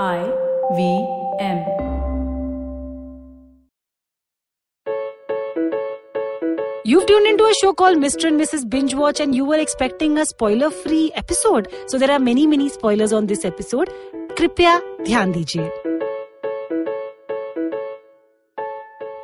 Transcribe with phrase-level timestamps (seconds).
[0.00, 0.24] I
[0.74, 1.06] V
[1.38, 1.58] M.
[6.84, 8.28] You've tuned into a show called Mr.
[8.28, 8.68] and Mrs.
[8.68, 11.68] Binge Watch, and you were expecting a spoiler free episode.
[11.88, 13.90] So, there are many, many spoilers on this episode.
[14.30, 15.91] Kripya, dhyan dijiye.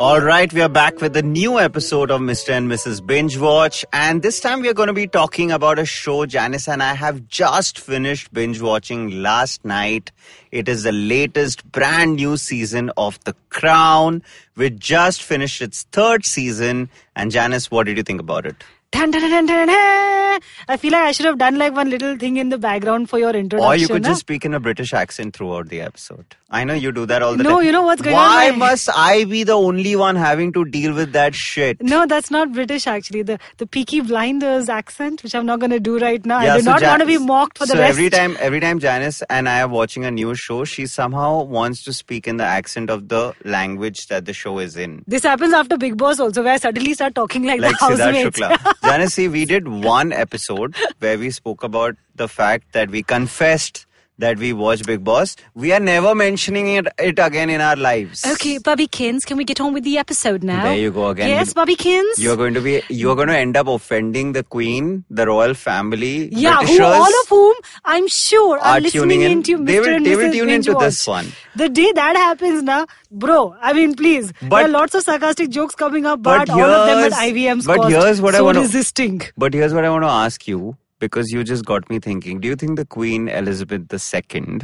[0.00, 2.50] All right, we are back with a new episode of Mr.
[2.50, 3.04] and Mrs.
[3.04, 6.68] Binge Watch, and this time we are going to be talking about a show Janice
[6.68, 10.12] and I have just finished binge watching last night.
[10.52, 14.22] It is the latest brand new season of The Crown,
[14.54, 16.90] which just finished its third season.
[17.16, 18.62] And Janice, what did you think about it?
[18.92, 19.68] Dun, dun, dun.
[19.68, 23.18] I feel like I should have done like one little thing in the background for
[23.18, 23.68] your introduction.
[23.68, 26.36] Or you could just speak in a British accent throughout the episode.
[26.50, 27.58] I know you do that all the No, time.
[27.58, 30.50] No, you know what's going Why on, Why must I be the only one having
[30.54, 31.82] to deal with that shit?
[31.82, 33.20] No, that's not British actually.
[33.22, 36.38] The the Peaky Blinders accent, which I'm not going to do right now.
[36.38, 37.90] I do so not Jan- want to be mocked for so the rest.
[37.90, 41.82] every time, every time Janice and I are watching a new show, she somehow wants
[41.84, 45.04] to speak in the accent of the language that the show is in.
[45.06, 48.38] This happens after Bigg Boss also, where I suddenly start talking like, Like the housemates.
[48.40, 48.80] Shukla.
[48.84, 53.84] Janice, see, we did one episode where we spoke about the fact that we confessed
[54.18, 55.36] that we watch Bigg Boss.
[55.54, 58.24] We are never mentioning it, it again in our lives.
[58.26, 60.64] Okay, Bubbykins, can we get on with the episode now?
[60.64, 61.28] There you go again.
[61.28, 62.18] Yes, Bubbykins.
[62.18, 66.28] You're going to be you're going to end up offending the Queen, the royal family.
[66.32, 69.30] yeah, who, all of whom I'm sure are, Are listening in.
[69.32, 69.66] into Mr.
[69.66, 70.32] They will- and they will Mrs.
[70.32, 71.32] tune into this one.
[71.56, 73.54] The day that happens, na, bro.
[73.60, 74.32] I mean, please.
[74.42, 77.66] there are lots of sarcastic jokes coming up, But but, all of them at IVM's
[77.66, 77.90] but cost.
[77.90, 79.22] here's what I so wanna- resisting.
[79.36, 82.40] But here's what I want to ask you because you just got me thinking.
[82.40, 84.60] Do you think the Queen Elizabeth II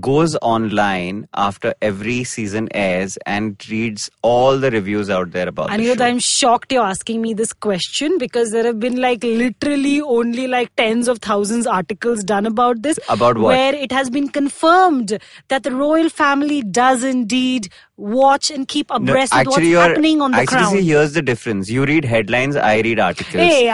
[0.00, 5.74] goes online after every season airs and reads all the reviews out there about the
[5.76, 6.04] Anirudh, show?
[6.04, 10.74] I'm shocked you're asking me this question because there have been like literally only like
[10.76, 12.98] tens of thousands articles done about this.
[13.10, 13.48] About what?
[13.48, 18.96] Where it has been confirmed that the royal family does indeed watch and keep No,
[18.96, 20.72] abreast with what's happening on the actually, crown.
[20.72, 21.68] see, here's the difference.
[21.68, 23.34] You read headlines, I read articles.
[23.34, 23.68] hey,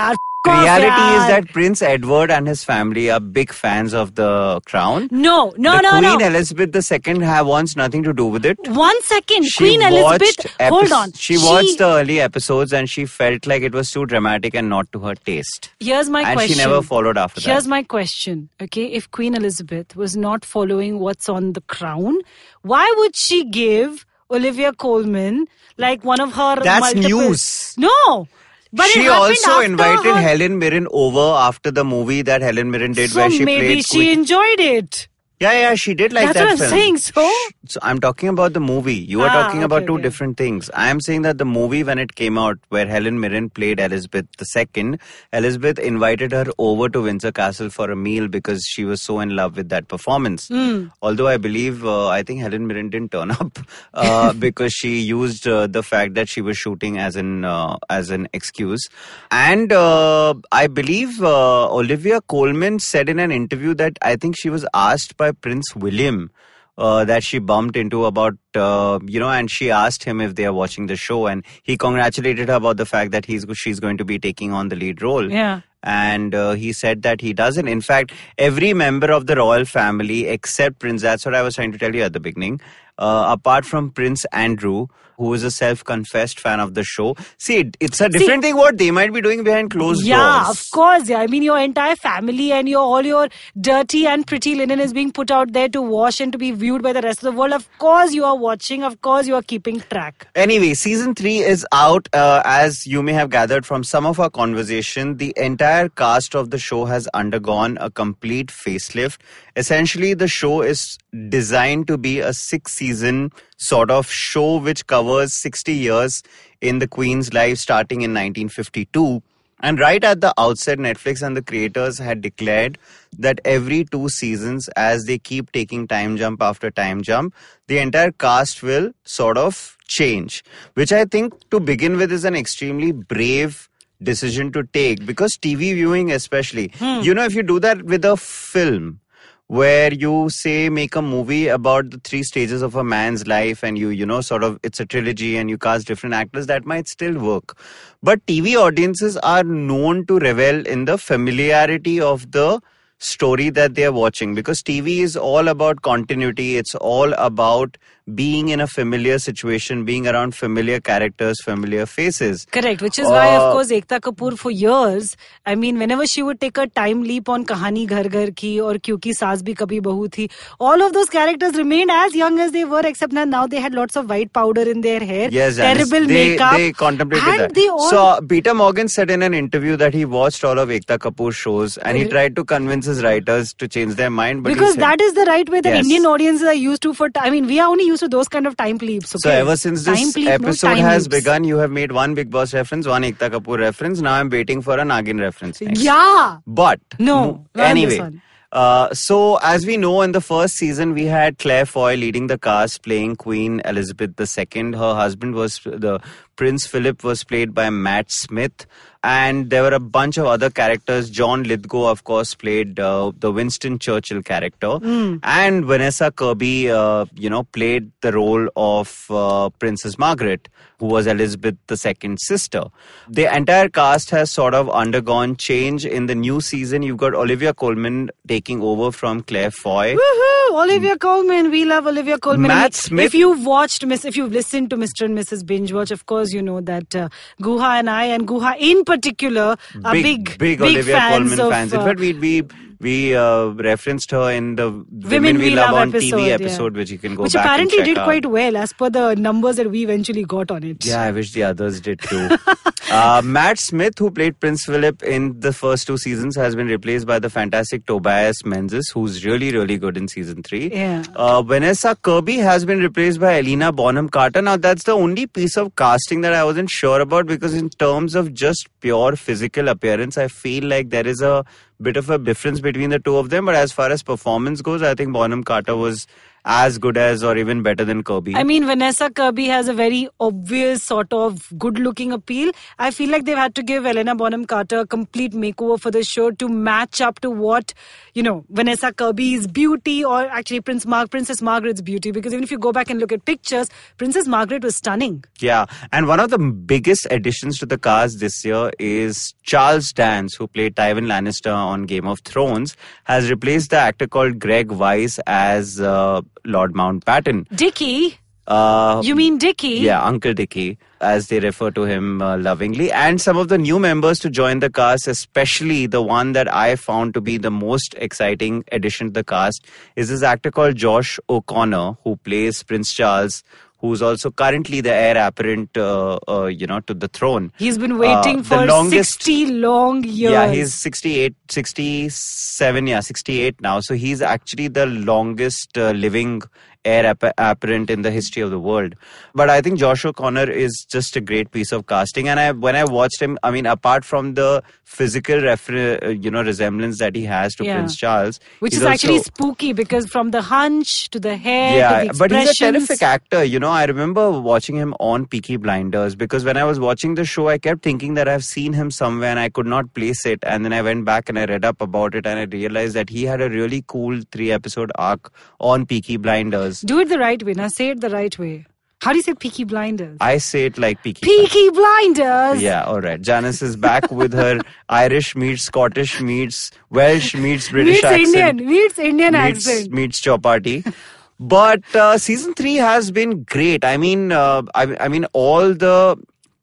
[0.48, 5.09] off, Reality is that Prince Edward and his family are big fans of the crown.
[5.10, 6.26] No, no, the no, Queen no.
[6.26, 6.75] Elizabeth
[7.09, 8.58] II have wants nothing to do with it.
[8.69, 10.37] One second, She Queen Elizabeth.
[10.58, 11.12] watched hold on.
[11.12, 14.91] She watched the early episodes and she felt like it was too dramatic and not
[14.92, 15.70] to her taste.
[15.81, 16.56] Here's my and question.
[16.56, 17.70] she never followed after Here's that.
[17.70, 18.48] my question.
[18.60, 22.19] Okay, if Queen Elizabeth was not following what's on the crown,
[22.62, 25.47] why would she give Olivia Colman
[25.78, 27.75] like one of her That's multiple- news.
[27.78, 28.28] No.
[28.73, 33.11] But she also invited her- Helen Mirren over after the movie that Helen Mirren did
[33.11, 34.19] so where she maybe played she Queen.
[34.21, 35.09] enjoyed it.
[35.41, 36.71] Yeah, yeah, she did like That's that what I'm film.
[36.71, 37.32] saying, so?
[37.69, 38.94] So I'm talking about the movie.
[38.97, 40.03] You are Ah, talking about okay, two okay.
[40.03, 40.69] different things.
[40.75, 44.26] I am saying that the movie when it came out, where Helen Mirren played Elizabeth
[44.56, 44.99] II,
[45.32, 49.37] Elizabeth invited her over to Windsor Castle for a meal because she was so in
[49.37, 50.49] love with that performance.
[50.49, 50.87] Hmm.
[51.03, 53.60] Although I believe, uh, I think Helen Mirren didn't turn up
[53.94, 58.10] uh, because she used uh, the fact that she was shooting as an uh, as
[58.10, 58.88] an excuse.
[59.31, 64.50] And uh, I believe uh, Olivia Colman said in an interview that I think she
[64.50, 66.31] was asked by Prince William
[66.77, 70.44] uh, that she bumped into about uh, you know and she asked him if they
[70.47, 73.97] are watching the show and he congratulated her about the fact that he's she's going
[73.99, 75.61] to be taking on the lead role Yeah.
[75.83, 80.27] and uh, he said that he doesn't in fact every member of the royal family
[80.28, 82.61] except prince that's what i was trying to tell you at the beginning
[82.98, 84.86] uh, apart from prince andrew
[85.19, 88.91] who is a self-confessed fan of the show see it's a different thing what they
[88.91, 91.08] might be doing behind closed Yeah, doors Yeah, of course.
[91.08, 93.28] Yeah, I mean, your entire family and your all your
[93.60, 96.82] dirty and pretty linen is being put out there to wash and to be viewed
[96.82, 97.53] by the rest of the world.
[97.53, 98.82] Of course, you are watching.
[98.82, 100.28] Of course, you are keeping track.
[100.34, 102.08] Anyway, season three is out.
[102.12, 106.50] Uh, as you may have gathered from some of our conversation, the entire cast of
[106.50, 109.19] the show has undergone a complete facelift.
[109.58, 110.98] Essentially, the show is
[111.28, 116.22] designed to be a six season sort of show which covers 60 years
[116.60, 119.20] in the Queen's life starting in 1952.
[119.58, 122.78] And right at the outset, Netflix and the creators had declared
[123.19, 127.34] that every two seasons, as they keep taking time jump after time jump,
[127.66, 130.44] the entire cast will sort of change.
[130.75, 133.69] Which I think, to begin with, is an extremely brave
[134.00, 137.00] decision to take because TV viewing, especially, hmm.
[137.02, 139.00] you know, if you do that with a film,
[139.49, 143.79] where you say make a movie about the three stages of a man's life and
[143.79, 146.87] you you know sort of it's a trilogy and you cast different actors that might
[146.87, 147.56] still work.
[148.03, 152.61] But tv audiences are known to revel in the familiarity of the
[152.99, 156.59] story that they are watching because tv is all about continuity.
[156.59, 157.79] It's all about
[158.14, 162.46] being in a familiar situation, being around familiar characters, familiar faces.
[162.50, 165.16] Correct, which is why, of Uh, course, Ekta Kapoor for years,
[165.46, 168.75] I mean, whenever she would take a time leap on Kahani Ghar Ghar Ki or
[168.75, 172.64] Kyunki Saas Bhi Kabhi Bahu Thi, all of those characters remained as young as they
[172.64, 176.31] were, except now, they had lots of white powder in their hair, Yes, terrible they,
[176.31, 176.52] makeup.
[176.56, 177.54] They contemplated that.
[177.54, 180.69] they all So uh, Peter Morgan said in an interview that he watched all of
[180.70, 184.43] Ekta Kapoor's shows and he tried to convince his writers to change their mind.
[184.44, 185.84] But because that is the right way that Yes.
[185.84, 187.11] Indian audiences are used to for.
[187.16, 189.15] I mean, we are only used to those kind of time leaps.
[189.23, 191.17] So ever since this leap, no episode time has leaps.
[191.17, 194.00] begun, you have made one Bigg Boss reference, one Ekta Kapoor reference.
[194.00, 195.61] Now I'm waiting for a Nagin reference.
[195.61, 195.81] next.
[195.81, 196.39] Yeah.
[196.47, 198.12] But No, anyway.
[198.50, 202.39] Uh, so as we know in the first season we had Claire Foy leading the
[202.39, 204.73] cast playing Queen Elizabeth II.
[204.73, 206.00] Her husband was the
[206.38, 208.64] Prince Philip was played by Matt Smith
[209.05, 211.08] and there were a bunch of other characters.
[211.11, 217.29] John Lithgow of course played uh, the Winston Churchill character and Vanessa Kirby uh, you
[217.29, 220.49] know played the role of uh, Princess Margaret
[220.81, 222.62] who was Elizabeth II's sister.
[223.08, 226.82] The entire cast has sort of undergone change in the new season.
[226.82, 229.96] You've got Olivia Colman taking over from Claire Foy.
[229.96, 230.62] Woohoo!
[230.62, 231.50] Olivia Colman.
[231.50, 232.46] We love Olivia Colman.
[232.46, 235.05] Matt Smith- If you've watched, Miss, if you've listened to Mr.
[235.05, 235.44] and Mrs.
[235.44, 237.08] Binge Watch, of course you know that uh,
[237.40, 241.52] Guha and I, and Guha in particular, are big, big, Olivia fans Colman of.
[241.52, 241.72] fans.
[241.72, 242.42] In uh, fact, we we
[242.80, 246.34] we uh, referenced her in the Women, We, Love, on TV yeah.
[246.34, 248.04] episode, which you can go Which back apparently and check did out.
[248.04, 250.84] quite well as per the numbers that we eventually got on it.
[250.84, 252.28] Yeah, I wish the others did too.
[252.90, 257.06] uh, Matt Smith, who played Prince Philip in the first two seasons, has been replaced
[257.06, 260.70] by the fantastic Tobias Menzies, who's really, really good in season three.
[260.70, 261.02] Yeah.
[261.16, 264.40] Uh, Vanessa Kirby has been replaced by Helena Bonham Carter.
[264.40, 268.14] Now, that's the only piece of casting that I wasn't sure about because, in terms
[268.14, 271.44] of just pure physical appearance, I feel like there is a
[271.80, 273.47] bit of a difference between the two of them.
[273.47, 276.06] But as far as performance goes, I think Bonham Carter was
[276.49, 278.35] as good as or even better than Kirby.
[278.35, 282.53] I mean, Vanessa Kirby has a very obvious sort of good looking appeal.
[282.79, 286.03] I feel like they've had to give Helena Bonham Carter a complete makeover for the
[286.03, 287.75] show to match up to what,
[288.15, 292.12] you know, Vanessa Kirby's beauty or actually Prince Princess Margaret's beauty.
[292.12, 293.69] Because even if you go back and look at pictures,
[293.99, 295.25] Princess Margaret was stunning.
[295.41, 300.35] Yeah, and one of the biggest additions to the cast this year is Charles Dance,
[300.35, 302.75] who played Tywin Lannister on Game of Thrones,
[303.05, 307.46] has replaced the actor called Greg Wise as uh, Lord Mountbatten.
[307.55, 309.69] Dickie, Uh, you mean Dickie?
[309.87, 312.90] yeah, Uncle Dickie, as they refer to him uh, lovingly.
[312.90, 316.76] And some of the new members to join the cast, especially the one that I
[316.76, 321.20] found to be the most exciting addition to the cast, is this actor called Josh
[321.29, 323.44] O'Connor, who plays Prince Charles,
[323.80, 327.52] who's also currently the heir apparent, uh, uh, you know, to the throne.
[327.58, 330.32] He's been waiting Uh, for longest- 60 long years.
[330.32, 333.80] Yeah, he's 68, 67, yeah, 68 now.
[333.80, 336.42] So he's actually the longest uh, living
[336.84, 338.94] heir app- apparent in the history of the world.
[339.34, 342.28] But I think Josh O'Connor is just a great piece of casting.
[342.28, 346.42] And I, when I watched him, I mean, apart from the physical refer- you know,
[346.42, 347.76] resemblance that he has to Yeah.
[347.76, 352.08] Prince Charles, Which is actually spooky because from the hunch to the hair yeah, to
[352.12, 353.44] the but he's a terrific actor.
[353.44, 357.25] You know, I remember watching him on Peaky Blinders because when I was watching the
[357.25, 360.38] show, I kept thinking that I've seen him somewhere and I could not place it.
[360.44, 363.10] And then I went back and I read up about it and I realized that
[363.10, 366.68] he had a really cool three episode arc on Peaky Blinders.
[366.85, 367.55] Do it the right way.
[367.55, 368.67] Now say it the right way.
[369.00, 370.17] How do you say Peaky Blinders?
[370.20, 371.25] I say it like Peaky.
[371.25, 372.61] Peaky Blinders.
[372.61, 373.20] Yeah, all right.
[373.20, 378.37] Janice is back with her Irish meets Scottish meets Welsh meets British Meets accent.
[378.37, 378.67] Indian.
[378.67, 379.93] Meets Indian meets, accent.
[379.93, 380.94] meets chapati.
[381.38, 383.85] But uh, season three has been great.
[383.85, 386.16] I mean, uh, I, I mean, all the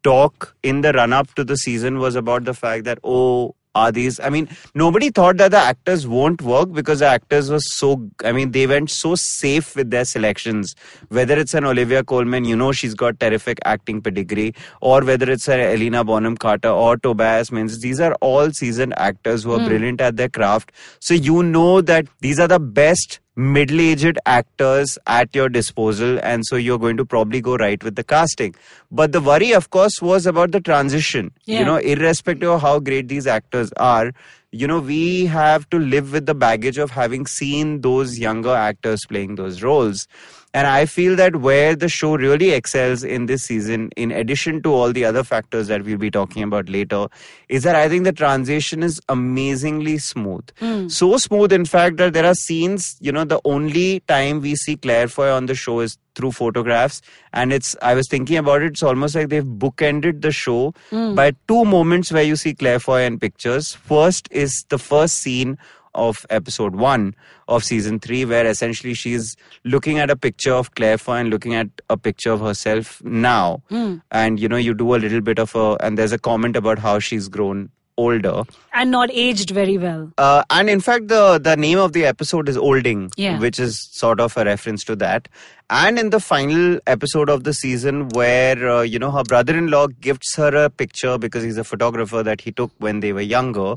[0.04, 3.92] talk in the run up to the season was about the fact that oh, are
[3.92, 4.20] these?
[4.20, 8.10] I mean, nobody thought that the actors won't work because the actors were so.
[8.24, 10.76] I mean, they went so safe with their selections.
[11.10, 15.48] Whether it's an Olivia Colman, you know, she's got terrific acting pedigree, or whether it's
[15.48, 19.68] an Helena Bonham Carter or Tobias Menzies, these are all seasoned actors who are hmm.
[19.68, 20.72] brilliant at their craft.
[21.00, 26.56] So you know that these are the best middle-aged actors at your disposal and so
[26.56, 28.56] you're going to probably go right with the casting.
[28.92, 31.32] But the worry of course was about the transition.
[31.46, 31.60] Yeah.
[31.60, 34.14] you know irrespective of how great these actors are
[34.52, 39.02] you know we have to live with the baggage of having seen those younger actors
[39.08, 40.08] playing those roles
[40.56, 44.74] and i feel that where the show really excels in this season in addition to
[44.74, 47.02] all the other factors that we'll be talking about later
[47.50, 50.50] is that i think the transition is amazingly smooth.
[50.60, 50.88] Hmm.
[50.88, 54.76] So smooth in fact that there are scenes you know the only time we see
[54.78, 57.02] claire foy on the show is through photographs.
[57.34, 61.16] And it's i was thinking about it it's almost like they've bookended the show hmm.
[61.16, 63.74] by two moments where you see claire foy in pictures.
[63.74, 65.58] First is the first scene
[65.96, 67.16] of episode one
[67.48, 71.68] of season three, where essentially she's looking at a picture of Claire and looking at
[71.90, 73.64] a picture of herself now.
[73.70, 73.96] Hmm.
[74.12, 76.80] And, you know, you do a little bit of a, and there's a comment about
[76.80, 78.44] how she's grown older.
[78.74, 80.12] And not aged very well.
[80.18, 83.40] Uh, and in fact, the the name of the episode is Olding, Yeah.
[83.40, 85.28] which is sort of a reference to that.
[85.70, 90.36] And in the final episode of the season, where uh, you know her brother-in-law gifts
[90.36, 93.76] her a picture because he's a photographer that he took when they were younger,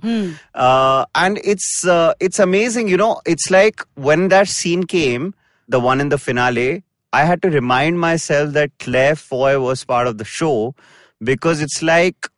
[0.55, 2.89] uh, and it's uh, it's amazing.
[2.89, 5.35] You know, it's like when that scene came,
[5.69, 6.83] the one in the finale.
[7.11, 10.75] I had to remind myself that Claire Foy was part of the show
[11.25, 12.29] because it's like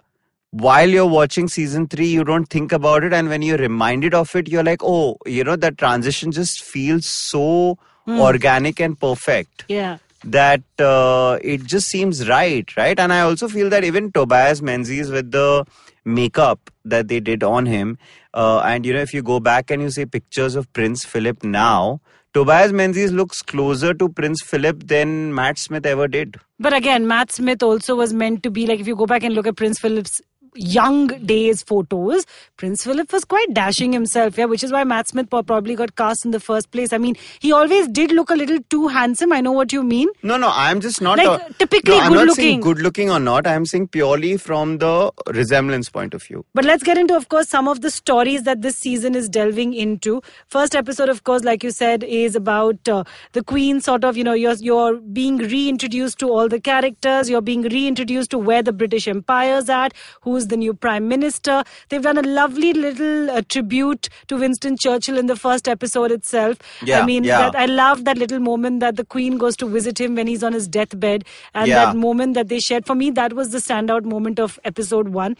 [0.52, 3.12] while you're watching season three, you don't think about it.
[3.12, 7.06] And when you're reminded of it, you're like, oh, you know, that transition just feels
[7.06, 7.78] so
[8.08, 9.98] organic and perfect Yeah.
[10.24, 12.98] that uh, it just seems right, right?
[12.98, 15.64] And I also feel that even Tobias Menzies with the
[16.04, 17.98] makeup that they did on him,
[18.34, 21.44] uh, and you know, if you go back and you see pictures of Prince Philip
[21.44, 22.00] now,
[22.34, 26.36] Tobias Menzies looks closer to Prince Philip than Matt Smith ever did.
[26.58, 29.34] But again, Matt Smith also was meant to be like if you go back and
[29.34, 30.20] look at Prince Philip's
[30.54, 32.26] young days photos,
[32.56, 36.24] Prince Philip was quite dashing himself, yeah, which is why Matt Smith probably got cast
[36.24, 36.92] in the first place.
[36.92, 39.32] I mean, he always did look a little too handsome.
[39.32, 40.08] I know what you mean.
[40.22, 42.60] No, no, I'm just not Like, a- typically no, I'm not saying good-looking.
[42.60, 43.46] good looking or not.
[43.46, 46.44] I'm saying purely from the resemblance point of view.
[46.54, 49.74] But let's get into, of course, some of the stories that this season is delving
[49.74, 50.20] into.
[50.48, 53.80] First episode, of course, like you said, is about uh, the Queen.
[53.80, 57.30] Sort of, you know, you're you're being reintroduced to all the characters.
[57.30, 59.94] You're being reintroduced to where the British Empire's at.
[60.22, 61.62] Who's the new Prime Minister?
[61.88, 66.58] They've done a lovely little uh, tribute to Winston Churchill in the first episode itself.
[66.82, 67.38] Yeah, I mean, yeah.
[67.50, 70.42] that, I love that little moment that the Queen goes to visit him when he's
[70.44, 71.86] on his deathbed, and Yeah.
[71.86, 72.86] that moment that they shared.
[72.86, 75.36] For me, that was the standout moment of episode one.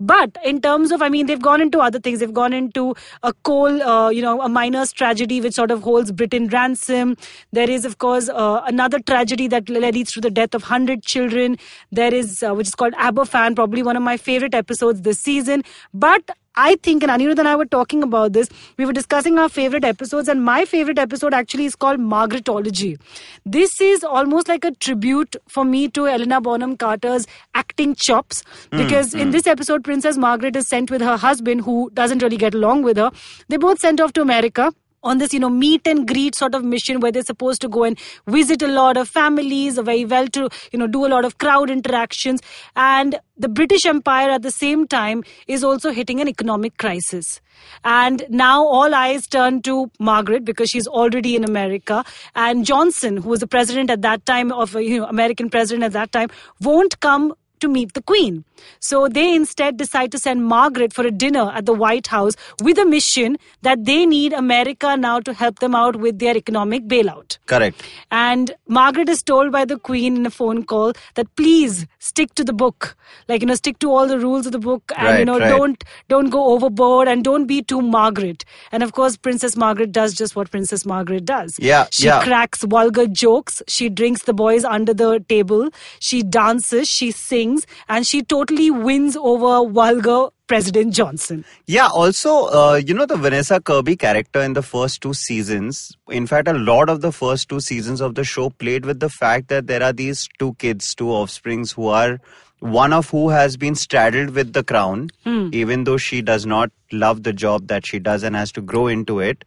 [0.00, 2.18] But in terms of, I mean, they've gone into other things.
[2.18, 6.10] They've gone into a coal, uh, you know, a miner's tragedy which sort of holds
[6.10, 7.16] Britain ransom.
[7.52, 11.56] There is, of course, uh, another tragedy that leads to the death of 100 children.
[11.92, 15.62] There is, uh, which is called Aberfan, probably one of my favorite episodes this season.
[15.94, 18.48] But I think, and Anirudh and I were talking about this.
[18.76, 23.00] We were discussing our favorite episodes, and my favorite episode actually is called Margaretology.
[23.46, 28.76] This is almost like a tribute for me to Helena Bonham Carter's acting chops, hmm,
[28.76, 29.30] because in hmm.
[29.30, 32.98] this episode, Princess Margaret is sent with her husband, who doesn't really get along with
[32.98, 33.10] her.
[33.48, 36.64] They both sent off to America on this, you know, meet and greet sort of
[36.64, 40.48] mission where they're supposed to go and visit a lot of families, very well to,
[40.72, 42.40] you know, do a lot of crowd interactions.
[42.76, 47.40] And the British Empire at the same time is also hitting an economic crisis.
[47.84, 52.04] And now all eyes turn to Margaret because she's already in America.
[52.34, 55.92] And Johnson, who was the president at that time of, you know, American president at
[55.92, 56.28] that time,
[56.60, 58.44] won't come to meet the Queen.
[58.78, 62.78] So they instead decide to send Margaret for a dinner at the White House with
[62.78, 67.38] a mission that they need America now to help them out with their economic bailout.
[67.46, 67.82] Correct.
[68.10, 72.44] And Margaret is told by the Queen in a phone call that please stick to
[72.44, 72.96] the book,
[73.28, 75.48] like you know, stick to all the rules of the book, and you know, right.
[75.48, 78.44] don't don't go overboard and don't be too Margaret.
[78.70, 81.58] And of course, Princess Margaret does just what Princess Margaret does.
[81.58, 82.22] Yeah, she yeah.
[82.22, 83.62] cracks vulgar jokes.
[83.68, 85.68] She drinks the boys under the table.
[85.98, 86.88] She dances.
[86.88, 87.51] She sings,
[87.88, 91.44] and she totally wins over vulgar President Johnson.
[91.66, 96.26] Yeah, also, uh, you know, the Vanessa Kirby character in the first two seasons, in
[96.26, 99.48] fact, a lot of the first two seasons of the show played with the fact
[99.48, 102.20] that there are these two kids, two offsprings who are
[102.58, 105.10] one of who has been straddled with the crown,
[105.52, 108.86] even though she does not love the job that she does and has to grow
[108.86, 109.44] into it.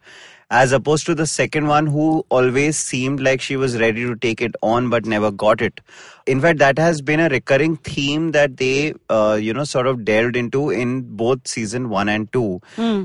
[0.48, 4.40] As opposed to the second one, who always seemed like she was ready to take
[4.40, 5.80] it on but never got it.
[6.24, 10.04] In fact, that has been a recurring theme that they, uh, you know, sort of
[10.04, 12.60] delved into in both season one and two.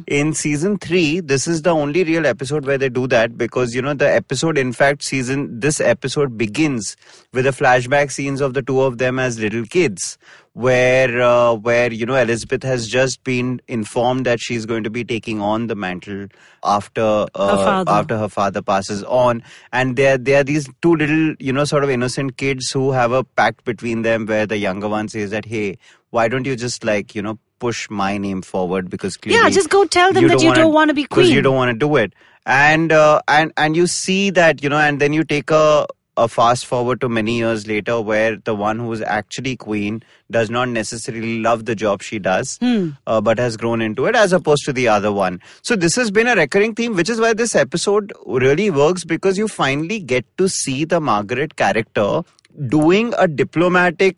[0.07, 3.81] In season three, this is the only real episode where they do that because, you
[3.81, 6.95] know, the episode, in fact, season, this episode begins
[7.33, 10.17] with the flashback scenes of the two of them as little kids
[10.53, 15.03] where uh, where you know Elizabeth has just been informed that she's going to be
[15.03, 16.27] taking on the mantle
[16.63, 17.01] after
[17.35, 17.91] uh, father.
[17.91, 19.43] after her father passes on.
[19.71, 23.11] And there there are these two little you know sort of innocent kids who have
[23.11, 25.77] a pact between them where the younger one says that hey
[26.09, 28.89] why don't you just like you know push my name forward?
[28.89, 31.41] Because clearly Yeah, just go tell them that you wanna- don't wanna be because you
[31.41, 32.13] don't want to do it.
[32.45, 35.85] And uh, and and you see that you know and then you take a
[36.17, 40.49] a fast forward to many years later where the one who is actually queen does
[40.49, 42.59] not necessarily love the job she does
[43.07, 45.39] uh, but has grown into it as opposed to the other one.
[45.61, 49.37] So this has been a recurring theme which is why this episode really works because
[49.37, 52.23] you finally get to see the margaret character
[52.67, 54.17] doing a diplomatic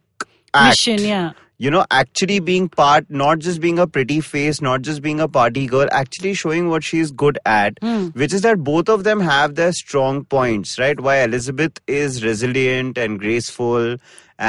[0.53, 0.87] act.
[0.87, 1.31] Mission, yeah.
[1.63, 5.29] You know, actually being part, not just being a pretty face, not just being a
[5.29, 8.07] party girl, actually showing what she's good at, hmm.
[8.07, 10.99] which is that both of them have their strong points, right?
[10.99, 13.95] Why Elizabeth is resilient and graceful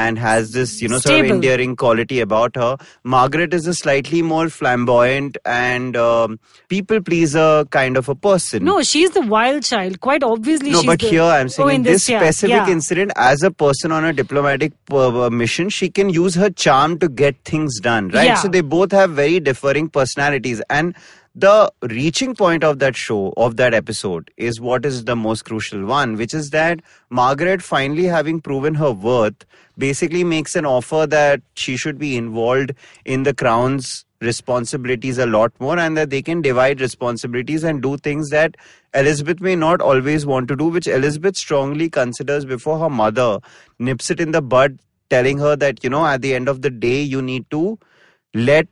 [0.03, 2.77] and has this, you know, sort of endearing quality about her.
[3.05, 8.65] Margaret is a slightly more flamboyant and um, people pleaser kind of a person.
[8.65, 10.01] No, she's the wild child.
[10.01, 12.69] Quite obviously, No, but the- here I'm saying Oh, in, this, yeah, specific yeah.
[12.69, 17.09] incident, as a person on a diplomatic uh, mission, she can use her charm to
[17.09, 18.25] get things done, right?
[18.27, 18.35] Yeah.
[18.35, 20.61] So they both have very differing personalities.
[20.69, 20.95] And
[21.35, 25.85] the reaching point of that show, of that episode, is what is the most crucial
[25.85, 29.45] one, which is that Margaret, finally having proven her worth,
[29.77, 32.73] basically makes an offer that she should be involved
[33.05, 37.97] in the crown's responsibilities a lot more and that they can divide responsibilities and do
[37.99, 38.57] things that
[38.95, 43.41] Elizabeth may not always want to do, which Elizabeth strongly considers before her mother
[43.79, 44.79] nips it in the bud,
[45.11, 47.79] telling her that, you know, at the end of the day, you need to
[48.35, 48.69] let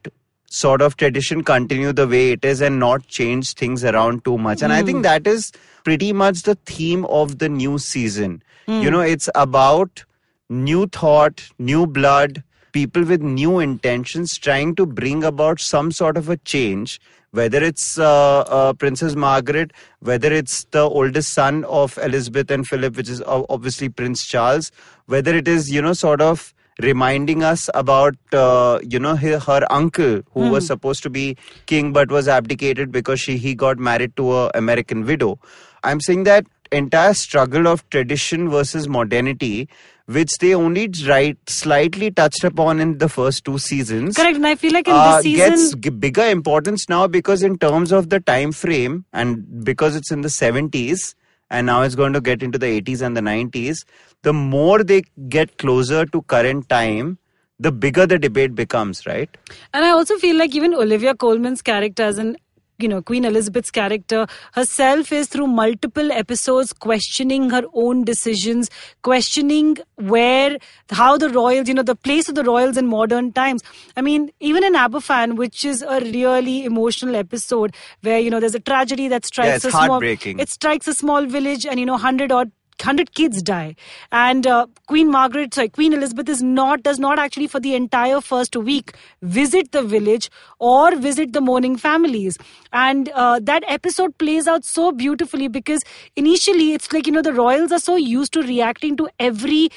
[0.53, 4.63] sort of tradition continue the way it is and not change things around too much.
[4.63, 5.51] And I think that is
[5.83, 8.43] pretty much the theme of the new season.
[8.83, 10.05] You know, it's about
[10.51, 16.29] new thought, new blood, people with new intentions trying to bring about some sort of
[16.29, 17.01] a change.
[17.31, 22.95] Whether it's uh, uh, Princess Margaret, whether it's the oldest son of Elizabeth and Philip,
[22.95, 24.71] which is obviously Prince Charles,
[25.07, 29.67] whether it is, you know, sort of reminding us about, uh, you know, her, her
[29.71, 31.37] uncle who was supposed to be
[31.67, 35.39] king but was abdicated because she, he got married to a American widow.
[35.85, 39.69] I'm saying that entire struggle of tradition versus modernity,
[40.07, 44.17] which they only right slightly touched upon in the first two seasons.
[44.17, 47.43] Correct, and I feel like in uh, this season, gets g- bigger importance now because
[47.43, 51.15] in terms of the time frame and because it's in the 70s
[51.53, 53.85] and now it's going to get into the 80s and the 90s
[54.23, 57.19] the more they get closer to current time
[57.59, 59.37] the bigger the debate becomes right?
[59.73, 62.37] And I also feel like even Olivia Colman's character as an
[62.83, 68.71] you know Queen Elizabeth's character herself is through multiple episodes questioning her own decisions
[69.03, 70.59] questioning where
[70.91, 73.63] how the royals you know the place of the royals in modern times.
[73.97, 78.55] I mean even in aberfan which is a really emotional episode where you know there's
[78.55, 81.93] a tragedy that strikes it's a small it strikes a small village and you know
[81.93, 83.75] 100 odd 100 kids die.
[84.11, 88.21] And uh, queen margaret sorry queen elizabeth is not does not actually for the entire
[88.21, 92.39] first week visit the village or visit the mourning families.
[92.73, 95.83] And uh, that episode plays out so beautifully because
[96.17, 99.69] initially it's like you know the royals are so used to reacting to every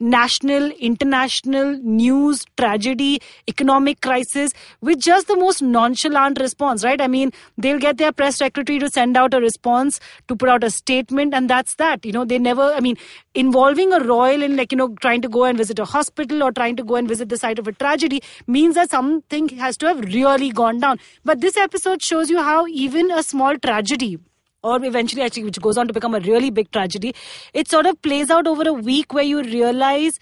[0.00, 7.00] national, international news, tragedy, economic crisis with just the most nonchalant response, right?
[7.00, 10.64] I mean, they'll get their press secretary to send out a response, to put out
[10.64, 12.04] a statement, and that's that.
[12.04, 12.96] You know, they never, I mean,
[13.34, 16.52] involving a royal in like, you know, trying to go and visit a hospital or
[16.52, 19.86] trying to go and visit the site of a tragedy means that something has to
[19.86, 20.98] have really gone down.
[21.24, 24.18] But this episode shows you how even a small tragedy
[24.64, 27.14] or eventually actually which goes on to become a really big tragedy
[27.52, 30.18] it sort of plays out over a week where you realize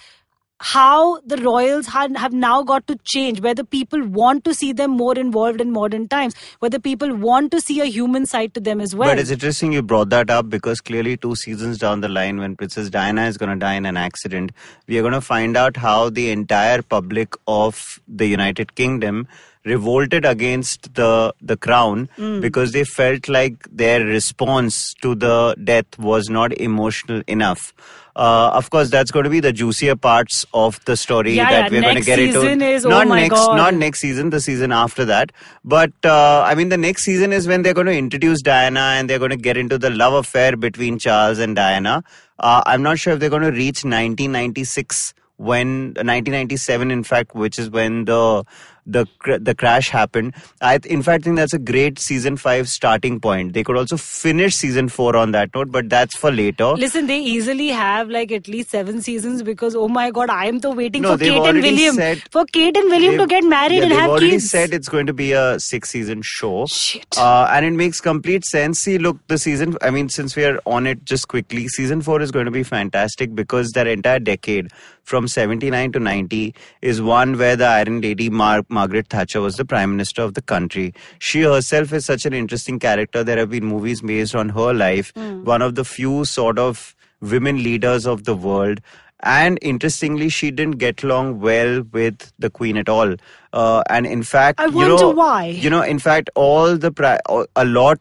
[0.63, 5.15] how the royals have now got to change whether people want to see them more
[5.19, 8.95] involved in modern times whether people want to see a human side to them as
[8.95, 9.11] well.
[9.11, 12.55] But it's interesting you brought that up because clearly two seasons down the line, when
[12.55, 14.53] Princess Diana is going to die in an accident,
[14.87, 19.27] we are going to find out how the entire public of the United Kingdom
[19.65, 22.41] revolted against the the crown Mm.
[22.41, 27.73] because they felt like their response to the death was not emotional enough.
[28.15, 31.73] Uh, of course, that's going to be the juicier parts of the story Yeah, that
[31.73, 32.43] yeah, we're going to get into.
[32.67, 33.57] is- oh not my next, God.
[33.57, 35.33] not next season, the season after that.
[35.65, 39.09] But uh, I mean, the next season is when they're going to introduce Diana and
[39.09, 42.05] they're going to get into the love affair between Charles and Diana.
[42.39, 47.59] Uh, I'm not sure if they're going to reach 1996 when 1997 in fact which
[47.59, 48.45] is when the
[48.87, 53.21] the cr- the crash happened i in fact think that's a great season 5 starting
[53.21, 57.07] point they could also finish season 4 on that note but that's for later Listen,
[57.07, 60.73] they easily have like at least seven seasons because oh my god, I am so
[60.75, 63.83] waiting No, for Kate and William said- for Kate and William to get married yeah,
[63.85, 64.51] and they've have already kids.
[64.51, 66.67] said it's going to be a six season show.
[66.67, 67.07] Shit.
[67.17, 68.81] Uh, and it makes complete sense.
[68.81, 72.21] See, look, the season, I mean, since we are on it just quickly, season four
[72.21, 74.71] is going to be fantastic because that entire decade
[75.03, 79.65] from 79 to 90 is one where the Iron Lady Mar- Margaret Thatcher was the
[79.65, 80.95] Prime Minister of the country.
[81.19, 83.25] She herself is such an interesting character.
[83.25, 85.13] There have been movies based on her life.
[85.17, 88.81] One of the few sort of women leaders of the world.
[89.25, 93.15] And interestingly, she didn't get along well with the Queen at all.
[93.53, 95.47] Uh, and in fact, I you wonder know, why.
[95.47, 97.21] You know, in fact, all the pri-
[97.55, 98.01] a lot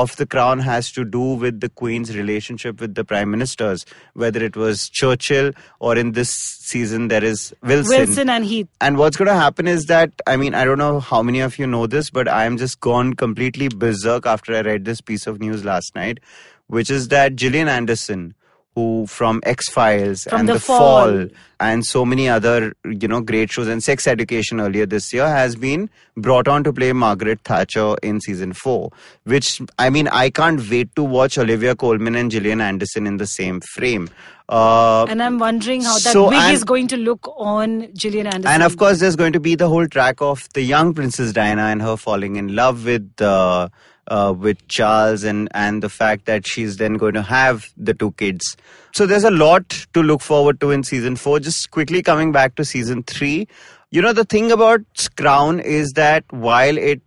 [0.00, 4.42] of the crown has to do with the queen's relationship with the prime ministers whether
[4.42, 8.68] it was churchill or in this season there is wilson Wilson and Heath.
[8.80, 11.58] and what's going to happen is that i mean i don't know how many of
[11.58, 15.26] you know this but i am just gone completely berserk after i read this piece
[15.26, 16.20] of news last night
[16.68, 18.34] which is that gillian anderson
[18.74, 20.78] who from X Files and The The, Fall.
[20.78, 21.28] Fall
[21.60, 25.54] and so many other you know great shows and Sex Education earlier this year has
[25.56, 28.90] been brought on to play Margaret Thatcher in season four.
[29.24, 33.26] Which I mean I can't wait to watch Olivia Colman and Gillian Anderson in the
[33.26, 34.08] same frame.
[34.48, 38.26] Uh, And I'm wondering how that So, wig and- is going to look on Gillian
[38.26, 38.52] Anderson.
[38.54, 41.62] and of course, there's going to be the whole track of the young Princess Diana
[41.66, 43.68] and her falling in love with uh,
[44.08, 48.12] uh, with Charles, and and the fact that she's then going to have the two
[48.12, 48.56] kids.
[48.92, 51.40] So there's a lot to look forward to in season four.
[51.40, 53.48] Just quickly coming back to season three,
[53.90, 54.80] you know the thing about
[55.16, 57.00] Crown is that while it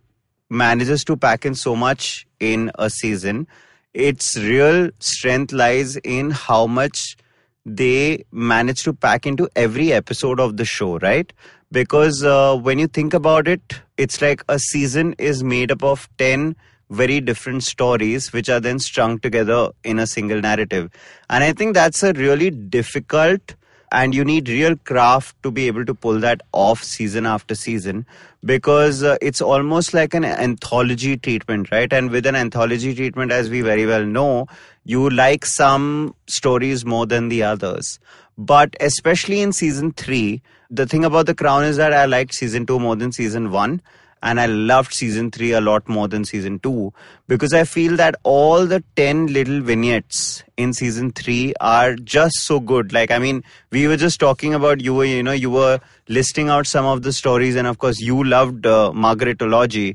[0.48, 3.46] manages to pack in so much in a season,
[3.94, 7.16] its real strength lies in how much
[7.64, 11.32] they manage to pack into every episode of the show, right?
[11.72, 16.08] Because uh, when you think about it, it's like a season is made up of
[16.18, 16.54] 10
[16.90, 20.90] very different stories which are then strung together in a single narrative.
[21.28, 23.54] And I think that's a really difficult
[23.92, 28.04] and you need real craft to be able to pull that off season after season
[28.44, 31.92] because uh, it's almost like an anthology treatment right?
[31.92, 34.46] And with an anthology treatment as we very well know
[34.84, 37.98] you like some stories more than the others.
[38.38, 42.66] But especially in season 3 the thing about the crown is that i liked season
[42.66, 43.80] 2 more than season 1
[44.26, 46.92] and I loved season 3 a lot more than season 2
[47.28, 52.58] because I feel that all the 10 little vignettes in season 3 are just so
[52.58, 52.92] good.
[52.92, 56.48] Like I mean we were just talking about you were you know you were listing
[56.48, 59.94] out some of the stories and of course you loved uh, Margaretology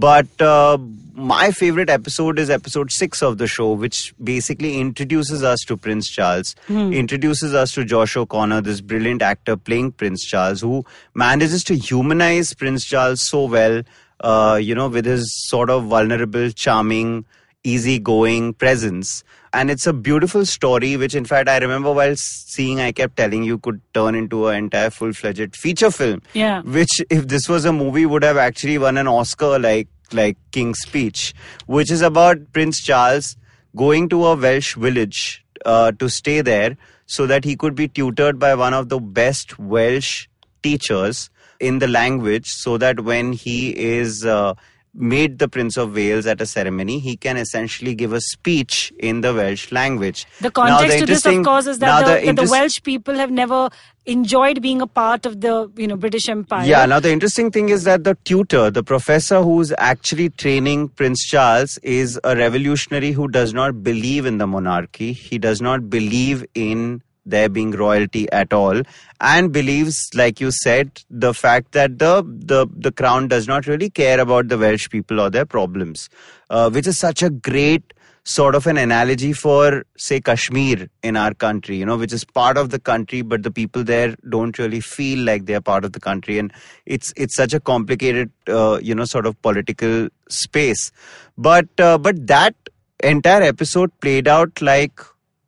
[0.00, 0.78] but uh,
[1.14, 6.08] my favorite episode is episode 6 of the show which basically introduces us to Prince
[6.08, 6.54] Charles
[7.00, 10.84] introduces us to Josh O'Connor this brilliant actor playing Prince Charles who
[11.14, 13.82] manages to humanize Prince Charles so well
[14.20, 17.26] uh, you know with his sort of vulnerable charming
[17.62, 22.90] easygoing presence and it's a beautiful story which in fact i remember while seeing i
[22.92, 26.62] kept telling you could turn into an entire full-fledged feature film Yeah.
[26.62, 30.78] which if this was a movie would have actually won an oscar like like king's
[30.80, 31.34] speech
[31.66, 33.36] which is about prince charles
[33.76, 38.38] going to a welsh village uh, to stay there so that he could be tutored
[38.38, 40.26] by one of the best welsh
[40.62, 41.28] teachers
[41.60, 44.54] in the language so that when he is uh,
[44.94, 49.20] made the Prince of Wales at a ceremony, he can essentially give a speech in
[49.20, 50.26] the Welsh language.
[50.40, 53.30] The Now, context to this, of course, is that the, that the Welsh people have
[53.30, 53.70] never
[54.06, 56.66] enjoyed being a part of the you know British Empire.
[56.66, 61.24] Yeah, now the interesting thing is that the tutor, the professor who's actually training Prince
[61.24, 65.12] Charles, is a revolutionary who does not believe in the monarchy.
[65.12, 68.82] He does not believe in there being royalty at all
[69.20, 73.90] and believes like you said the fact that the the the crown does not really
[73.90, 76.08] care about the welsh people or their problems
[76.50, 81.32] uh, which is such a great sort of an analogy for say kashmir in our
[81.32, 84.80] country you know which is part of the country but the people there don't really
[84.80, 86.38] feel like they're part of the country.
[86.38, 86.52] And
[86.86, 90.92] it's it's such a complicated uh, you know sort of political space.
[91.36, 92.54] But uh, but that
[93.02, 95.00] entire episode played out like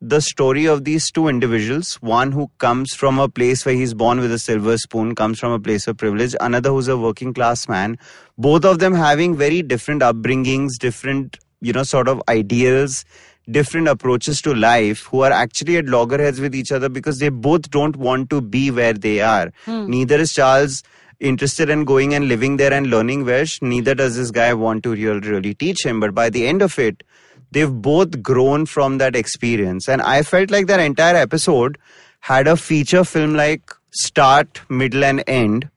[0.04, 1.94] the story of these two individuals.
[2.02, 5.52] One who comes from a place where he's born with a silver spoon comes from
[5.52, 6.34] a place of privilege.
[6.40, 7.98] Another who's a working class man.
[8.36, 13.04] Both of them having very different upbringings different you know sort of ideals
[13.50, 17.70] different approaches to life who are actually at loggerheads with each other because they both
[17.70, 19.52] don't want to be where they are.
[19.64, 19.88] Hmm.
[19.88, 20.82] Neither is charles
[21.20, 23.62] interested in going and living there and learning welsh.
[23.62, 26.00] Neither does this guy want to real, really teach him.
[26.00, 27.04] But by the end of it
[27.52, 29.88] they've both grown from that experience.
[29.88, 31.78] And i felt like that entire episode
[32.20, 35.68] had a feature film like start middle and end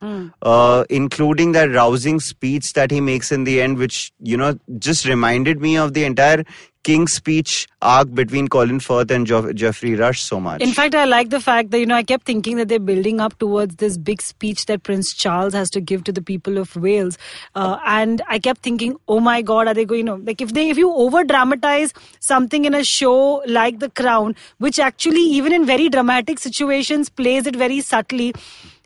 [0.41, 5.05] uh, including that rousing speech that he makes in the end which you know just
[5.05, 6.45] reminded me of the entire
[6.87, 7.53] king's speech
[7.91, 11.39] arc between colin firth and jo- jeffrey rush so much In fact, I like the
[11.39, 14.65] fact that, you know, I kept thinking that they're building up towards this big speech
[14.71, 17.17] that Prince Charles has to give to the people of Wales.
[17.55, 20.53] Uh, and I kept thinking, oh my God, are they going, you know, like if
[20.53, 25.53] they, if you over dramatize something in a show like The Crown, which actually, even
[25.53, 28.33] in very dramatic situations, plays it very subtly,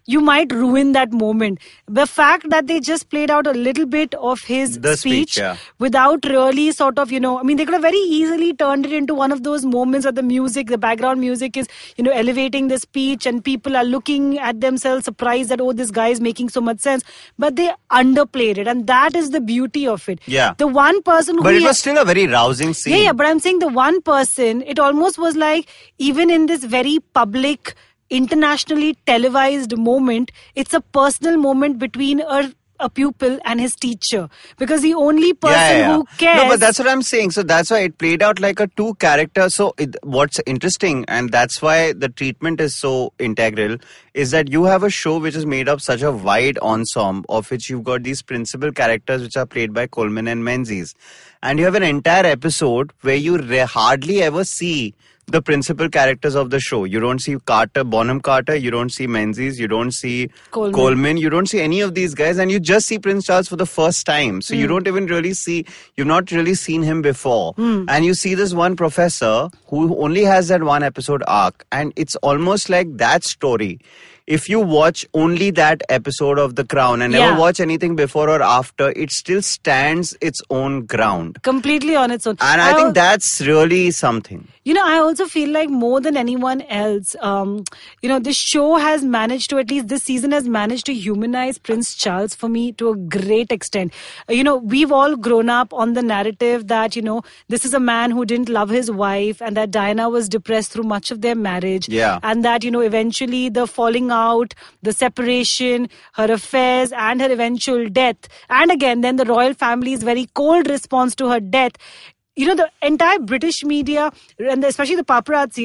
[0.10, 1.60] you might ruin that moment.
[1.88, 5.58] The fact that they just played out a little bit of his The speech, yeah.
[5.78, 8.94] without really sort of, you know, I mean, they could have very easily turned it
[8.94, 12.70] into one of those moments where the music, the background music is, you know, elevating
[12.70, 16.50] the speech and people are looking at themselves surprised that, oh, this guy is making
[16.50, 17.04] so much sense.
[17.38, 18.68] But they underplayed it.
[18.68, 20.20] And that is the beauty of it.
[20.26, 20.56] Yeah.
[20.58, 22.94] The one person who But it was still a very rousing scene.
[22.94, 25.70] yeah, yeah, but I'm saying the one person, it almost was like,
[26.00, 27.76] even in this very public,
[28.10, 34.30] internationally televised moment, it's a personal moment between a, a pupil and his teacher.
[34.58, 35.96] Because the only person yeah, yeah, yeah.
[35.96, 36.38] who cares.
[36.38, 37.32] No, but that's what I'm saying.
[37.32, 39.50] So that's why it played out like a two character.
[39.50, 43.78] So it, what's interesting, and that's why the treatment is so integral,
[44.14, 47.50] is that you have a show which is made up such a wide ensemble of
[47.52, 50.96] which you've got these principal characters which are played by Colman and Menzies,
[51.44, 54.94] and you have an entire episode where you re- hardly ever see
[55.32, 56.84] the principal characters of the show.
[56.86, 60.74] You don't see Carter, Bonham Carter, you don't see Menzies, you don't see Colman.
[60.74, 63.56] Colman, you don't see any of these guys, and you just see Prince Charles for
[63.56, 64.42] the first time.
[64.42, 64.74] So you Hmm.
[64.74, 65.66] don't even really see,
[65.96, 67.54] you've not really seen him before.
[67.58, 72.16] And you see this one professor who only has that one episode arc, and it's
[72.18, 73.80] almost like that story.
[74.36, 77.22] If you watch only that episode of The Crown and Yeah.
[77.30, 81.40] never watch anything before or after, it still stands its own ground.
[81.42, 82.38] completely on its own.
[82.40, 84.48] And I al- think that's really something.
[84.66, 87.64] You know, I also feel like more than anyone else, um,
[88.04, 91.58] you know, this show has managed to, at least this season, has managed to humanize
[91.58, 93.92] Prince Charles for me to a great extent.
[94.30, 97.74] Uh, you know, we've all grown up on the narrative that, you know, this is
[97.74, 101.22] a man who didn't love his wife and that Diana was depressed through much of
[101.22, 101.90] their marriage.
[101.90, 102.20] Yeah.
[102.22, 104.19] And that, you know, eventually the falling out,
[104.82, 108.18] the separation, her affairs, and her eventual death.
[108.50, 111.74] And again, then the royal family's very cold response to her death.
[112.40, 114.12] You know the entire british media
[114.52, 115.64] and especially the paparazzi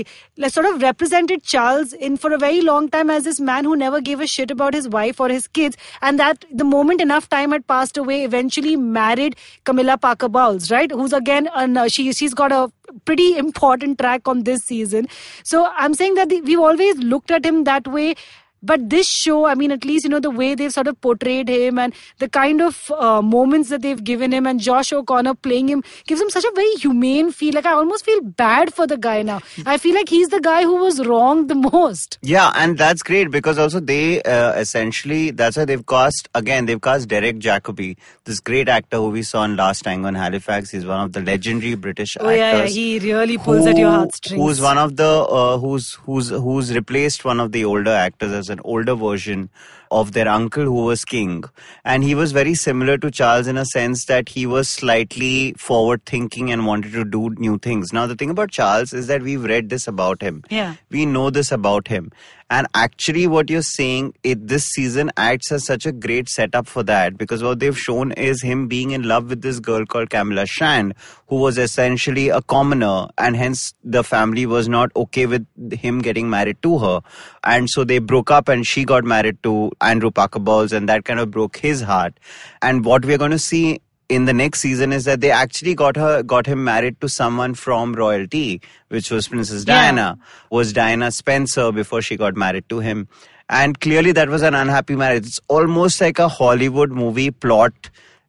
[0.54, 4.00] sort of represented charles in for a very long time as this man who never
[4.00, 7.52] gave a shit about his wife or his kids and that the moment enough time
[7.52, 10.90] had passed away eventually married camilla parker bowles right?
[10.90, 12.72] Who's again an, uh, she, she's got a
[13.04, 15.06] pretty important track on this season.
[15.44, 18.16] So i'm saying that the, we've always looked at him that way
[18.64, 21.48] but this show, I mean, at least, you know, the way they've sort of portrayed
[21.48, 25.68] him and the kind of uh, moments that they've given him and Josh O'Connor playing
[25.68, 27.54] him gives him such a very humane feel.
[27.54, 29.40] Like, I almost feel bad for the guy now.
[29.66, 32.18] I feel like he's the guy who was wrong the most.
[32.22, 36.80] Yeah, and that's great because also they uh, essentially that's why they've cast again they've
[36.80, 40.70] cast Derek Jacobi, this great actor who we saw in Last Tango in Halifax.
[40.70, 42.74] He's one of the legendary British Oh, yeah, yeah, actors.
[42.74, 44.40] he really pulls at your heartstrings.
[44.42, 48.53] Who's one of the uh, who's who's who's replaced one of the older actors as
[48.54, 49.48] an older version
[49.90, 51.44] of their uncle who was king,
[51.84, 56.04] and he was very similar to Charles in a sense that he was slightly forward
[56.04, 57.92] thinking and wanted to do new things.
[57.92, 60.74] Now the thing about Charles is that we've read this about him Yeah.
[60.90, 62.10] we know this about him
[62.50, 66.82] and actually what you're saying it this season acts as such a great setup for
[66.82, 70.44] that because what they've shown is him being in love with this girl called Camilla
[70.46, 70.94] Shand
[71.28, 76.28] who was essentially a commoner and hence the family was not okay with him getting
[76.28, 77.00] married to her
[77.44, 81.04] and so they broke up and she got married to Andrew Parker Bowles and that
[81.04, 82.18] kind of broke his heart.
[82.62, 85.96] And what we're going to see in the next season is that they actually got
[85.96, 89.74] her got him married to someone from royalty which was princess Yeah.
[89.74, 90.18] diana.
[90.50, 93.08] Was diana spencer before she got married to him.
[93.48, 95.26] And clearly that was an unhappy marriage.
[95.26, 97.72] It's almost like a hollywood movie plot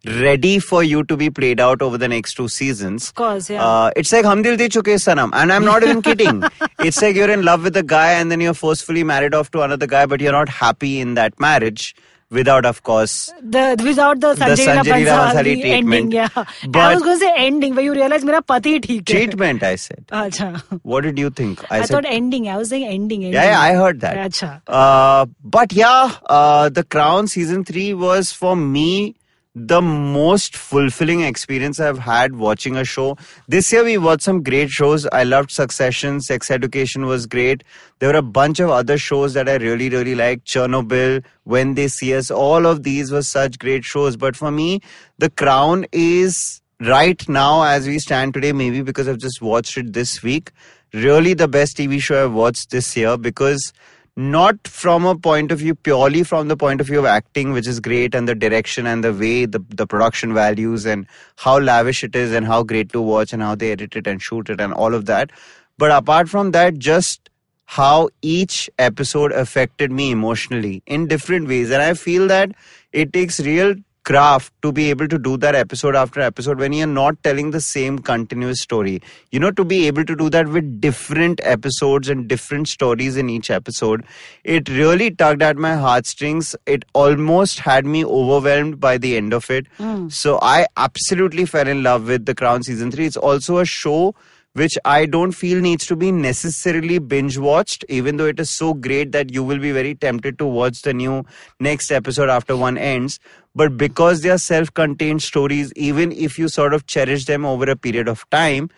[0.07, 3.63] ready for you to be played out over the next two seasons Of course, yeah.
[3.65, 6.43] uh, it's like hum dil de chuke sanam and i'm not even kidding
[6.79, 9.61] it's like you're in love with a guy and then you're forcefully married off to
[9.67, 11.95] another guy but you're not happy in that marriage
[12.39, 16.13] without of course The without the Sanjay, Sanjay Leela Leela Bhansali Bhansali ending, treatment.
[16.13, 16.29] yeah.
[16.35, 19.15] I But- was going to say ending, but you realize मेरा पति ठीक है.
[19.15, 20.81] treatment i said अच्छा.
[20.93, 22.49] what did you think I, said thought ending.
[22.49, 23.25] I was saying ending.
[23.25, 23.33] ending.
[23.33, 24.17] Yeah, yeah, I heard that.
[24.27, 24.51] Acha.
[24.83, 25.27] Uh,
[25.59, 29.17] but yeah, uh, The Crown season three was for me
[29.56, 33.18] the most fulfilling experience I've had watching a show.
[33.48, 35.08] This year we watched some great shows.
[35.14, 37.64] I loved Succession, Sex Education was great.
[38.00, 40.46] There were a bunch of other shows that I really, really liked.
[40.46, 44.18] Chernobyl, When They See Us, all of these were such great shows.
[44.18, 44.82] But for me,
[45.20, 49.94] The Crown is right now as we stand today, maybe because I've just watched it
[49.94, 50.52] this week,
[50.94, 53.72] really the best TV show I've watched this year because
[54.18, 57.68] not from a point of view purely from the point of view of acting which
[57.68, 62.04] is great and the direction and the way the, the production values and how lavish
[62.04, 64.62] it is and how great to watch and how they edit it and shoot it
[64.62, 65.32] and all of that.
[65.78, 67.30] But apart from that just
[67.66, 71.72] how each episode affected me emotionally in different ways.
[71.72, 72.52] And i feel that
[72.94, 76.88] it takes real craft to be able to do that episode after episode when you're
[76.88, 79.02] not telling the same continuous story.
[79.32, 83.30] You know, to be able to do that with different episodes and different stories in
[83.30, 84.06] each episode,
[84.44, 86.56] it really tugged at my heartstrings.
[86.66, 89.68] It almost had me overwhelmed by the end of it.
[89.78, 90.08] Hmm.
[90.10, 93.06] So I absolutely fell in love with The Crown season 3.
[93.08, 94.16] It's also a show
[94.56, 98.74] which I don't feel needs to be necessarily binge watched, even though it is so
[98.74, 101.26] great that you will be very tempted to watch the new
[101.60, 103.20] next episode after one ends.
[103.54, 107.70] But because they are self contained stories, even if you sort of cherish them over
[107.70, 108.70] a period of time,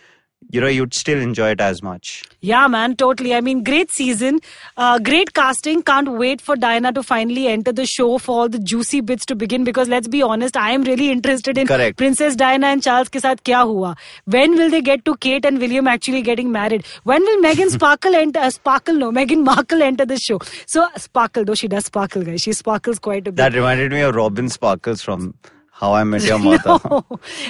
[0.50, 2.24] you know you'd still enjoy it as much.
[2.42, 3.34] Yeah man totally.
[3.34, 4.40] I mean great season.
[4.76, 5.82] Uh, great casting.
[5.84, 9.36] Can't wait for diana to finally enter the show for all the juicy bits to
[9.36, 11.98] begin because let's be honest i am really interested in Correct.
[11.98, 13.96] princess diana and charles ke saath kya hua?
[14.26, 16.86] When will they get to kate and william actually getting married?
[17.04, 20.40] When will megan sparkle enter uh, sparkle no megan markle enter the show?
[20.66, 22.42] So sparkle though she does sparkle guys.
[22.42, 23.38] She sparkles quite a bit.
[23.38, 25.34] That reminded me of robin sparkles from
[25.80, 26.80] how I Met Your Mother.
[26.90, 27.06] No.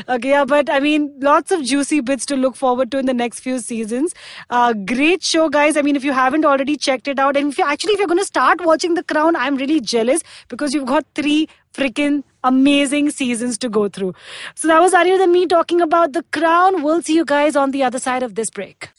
[0.10, 3.14] Okay, yeah, but I mean, lots of juicy bits to look forward to in the
[3.14, 4.14] next few seasons.
[4.50, 5.78] Uh, great show, guys.
[5.78, 8.08] I mean, if you haven't already checked it out, and if you actually, if you're
[8.08, 13.12] going to start watching The Crown, I'm really jealous because you've got three freaking amazing
[13.12, 14.14] seasons to go through.
[14.56, 16.84] So that was Arya and me talking about The Crown.
[16.84, 18.90] We'll see you guys on the other side of this break.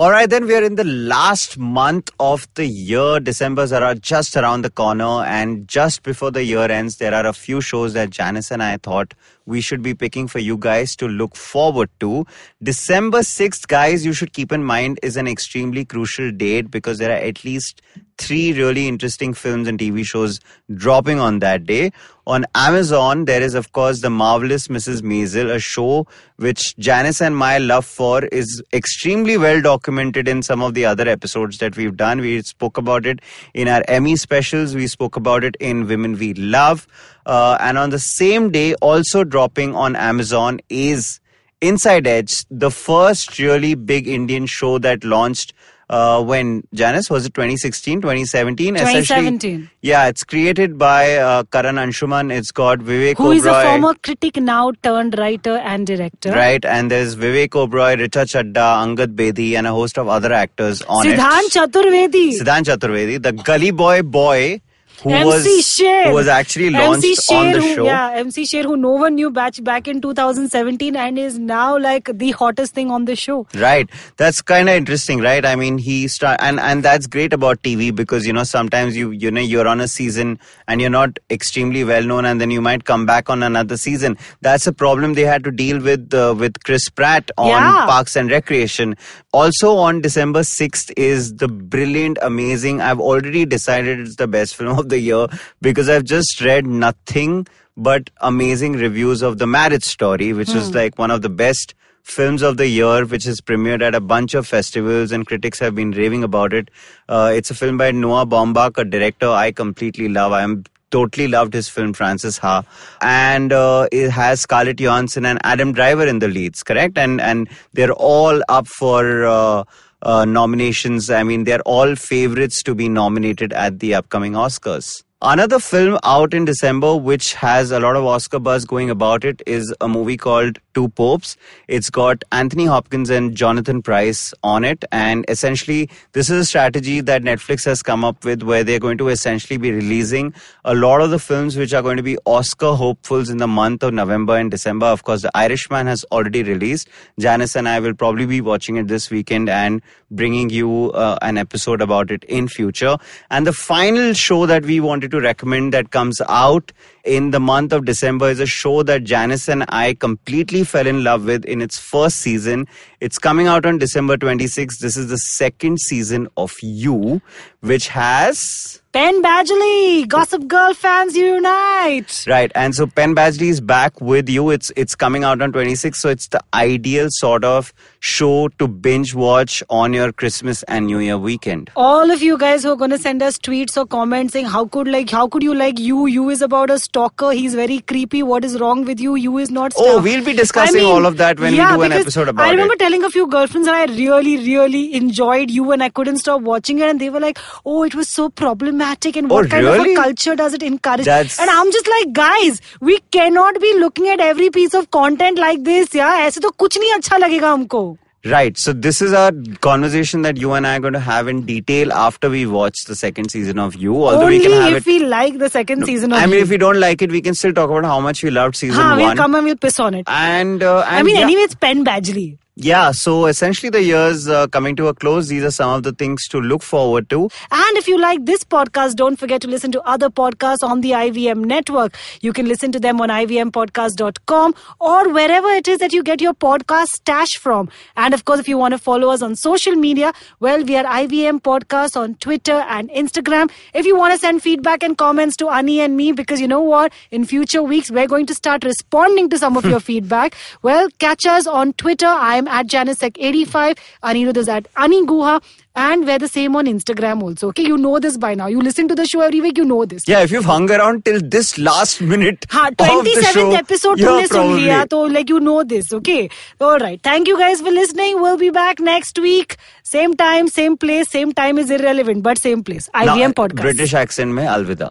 [0.00, 3.20] All right, then we are in the last month of the year.
[3.20, 7.34] December's are just around the corner, and just before the year ends, there are a
[7.34, 9.12] few shows that Janice and I thought
[9.46, 12.26] we should be picking for you guys to look forward to.
[12.62, 17.10] December 6th, guys, you should keep in mind is an extremely crucial date because there
[17.10, 17.82] are at least
[18.18, 20.40] three really interesting films and TV shows
[20.74, 21.90] dropping on that day.
[22.26, 25.00] On Amazon, there is, of course, The Marvelous Mrs.
[25.00, 30.62] Maisel, a show which Janice and my love for is extremely well documented in some
[30.62, 32.20] of the other episodes that we've done.
[32.20, 33.20] We spoke about it
[33.54, 36.86] in our Emmy specials, we spoke about it in Women We Love.
[37.30, 41.20] Uh, and on the same day, also dropping on Amazon is
[41.60, 45.52] Inside Edge, the first really big Indian show that launched
[45.90, 48.74] uh, when Janice was it 2016, 2017?
[48.74, 49.70] Essentially- 2017.
[49.80, 52.32] Yeah, it's created by uh, Karan Anshuman.
[52.32, 56.32] It's got Vivek Who is a former critic now turned writer and director?
[56.32, 56.64] right?
[56.64, 61.06] And there's Vivek Oberoi, Richa Chadha, Angad Bedi, and a host of other actors on
[61.06, 61.52] Siddhant it.
[61.52, 62.38] Chaturvedi.
[62.40, 64.60] Siddhant Chaturvedi, the Gully Boy boy
[65.02, 66.08] who MC was Sher.
[66.08, 67.84] who was actually launched MC Sher, on the who, show.
[67.84, 72.10] Yeah, MC Sher, who no one knew batch back in 2017 and is now like
[72.12, 73.46] the hottest thing on the show.
[73.54, 73.88] Right.
[74.16, 75.44] That's kind of interesting, right?
[75.44, 79.10] I mean, he start and and that's great about TV because you know sometimes you
[79.10, 82.60] you know you're on a season and you're not extremely well known, and then you
[82.60, 84.18] might come back on another season.
[84.42, 87.86] That's a problem they had to deal with uh, with Chris Pratt on Yeah.
[87.86, 88.96] Parks and Recreation.
[89.32, 92.80] Also on December sixth is the brilliant, amazing.
[92.80, 95.26] I've already decided it's the best film of the year
[95.60, 100.98] because I've just read nothing but amazing reviews of the Marriage Story, which is like
[100.98, 104.46] one of the best films of the year, which is premiered at a bunch of
[104.46, 106.70] festivals, and critics have been raving about it.
[107.08, 110.32] Uh, it's a film by Noah Baumbach, a director I completely love.
[110.32, 112.64] I am totally loved his film Frances Ha,
[113.00, 116.98] and uh, it has Scarlett Johansson and Adam Driver in the leads, correct?
[116.98, 119.24] And and they're all up for.
[119.24, 119.64] Uh,
[120.02, 121.10] uh, nominations.
[121.10, 125.02] I mean, they're all favorites to be nominated at the upcoming Oscars.
[125.22, 129.42] Another film out in December, which has a lot of Oscar buzz going about it,
[129.46, 131.36] is a movie called Two Popes.
[131.68, 134.82] It's got Anthony Hopkins and Jonathan Pryce on it.
[134.92, 138.96] And essentially, this is a strategy that Netflix has come up with where they're going
[138.96, 140.32] to essentially be releasing
[140.64, 143.82] a lot of the films which are going to be Oscar hopefuls in the month
[143.82, 144.86] of November and December.
[144.86, 146.88] Of course, The Irishman has already released.
[147.18, 151.36] Janice and I will probably be watching it this weekend and bringing you uh, an
[151.36, 152.96] episode about it in future.
[153.30, 156.72] And the final show that we wanted to recommend that comes out
[157.04, 161.04] in the month of December is a show that Janice and I completely fell in
[161.04, 162.66] love with in its first season.
[163.00, 164.78] It's coming out on December 26th.
[164.78, 167.20] This is the second season of You,
[167.60, 172.24] which has Penn Badgley, Gossip Girl fans unite.
[172.26, 174.50] Right, and so Penn Badgley is back with you.
[174.50, 179.14] It's it's coming out on 26, so it's the ideal sort of show to binge
[179.14, 181.70] watch on your Christmas and New Year weekend.
[181.76, 184.66] All of you guys who are going to send us tweets or comments saying how
[184.66, 186.06] could like how could you like you?
[186.06, 187.30] You is about a stalker.
[187.30, 188.24] He's very creepy.
[188.24, 189.14] What is wrong with you?
[189.14, 189.72] You is not.
[189.76, 192.44] Oh, we'll be discussing I mean, all of that when we do an episode about
[192.44, 192.80] I remember it.
[192.80, 196.80] telling a few girlfriends that I really, really enjoyed you, and I couldn't stop watching
[196.80, 199.93] it, and they were like, "Oh, it was so problematic, and what Oh, kind really?
[199.93, 203.73] of a culture does it encourage?" That's- And I'm just like, guys, we cannot be
[203.79, 205.93] looking at every piece of content like this.
[205.93, 207.97] Yeah, ऐसे तो कुछ नहीं अच्छा लगेगा हमको.
[208.29, 208.57] Right.
[208.57, 209.31] So this is a
[209.61, 212.95] conversation that you and I are going to have in detail after we watch the
[212.95, 213.93] second season of You.
[213.95, 214.91] Although Only we can have if it.
[214.91, 216.41] we like the second season of I mean, You.
[216.41, 218.81] if we don't like it, we can still talk about how much we loved season
[218.81, 219.17] Haan, we'll one.
[219.17, 220.05] come and we'll piss on it.
[220.07, 222.37] and, uh, and I mean, yeah, anyway, it's Penn Badgley.
[222.62, 222.90] yeah.
[222.92, 225.28] So essentially, the year's uh, coming to a close.
[225.28, 227.30] These are some of the things to look forward to.
[227.50, 230.90] And if you like this podcast, don't forget to listen to other podcasts on the
[230.90, 231.96] IVM network.
[232.20, 236.34] You can listen to them on ivmpodcast.com or wherever it is that you get your
[236.34, 237.70] podcast stash from.
[237.96, 240.84] And of course, if you want to follow us on social media, well, we are
[240.84, 243.50] IVM Podcast on Twitter and Instagram.
[243.72, 246.60] If you want to send feedback and comments to Ani and me, because you know
[246.60, 246.92] what?
[247.10, 250.34] In future weeks, we're going to start responding to some of your feedback.
[250.60, 252.06] Well, catch us on Twitter.
[252.06, 253.78] I'm at Janisec85.
[254.02, 255.40] Anirudh is at Aniguha.
[255.76, 257.48] And we're the same on Instagram also.
[257.48, 258.48] Okay, you know this by now.
[258.48, 260.06] You listen to the show every week, you know this.
[260.08, 262.44] Yeah, if you've hung around till this last minute.
[262.50, 264.62] Ha, 27th show, episode yeah, probably.
[264.62, 265.92] Liya, like you know this.
[265.92, 266.28] Okay.
[266.60, 267.00] Alright.
[267.02, 268.20] Thank you guys for listening.
[268.20, 269.56] We'll be back next week.
[269.84, 272.88] Same time, same place, same time is irrelevant, but same place.
[272.94, 273.62] IVM now, podcast.
[273.62, 274.90] British accent mein alvida.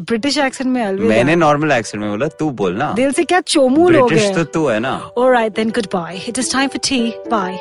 [0.00, 3.88] British accent में अलविदा। मैंने normal accent में बोला तू बोलना दिल से क्या चोमू
[3.88, 7.58] लोग ब्रिटिश तो तू है ना। Alright then goodbye it is time for tea bye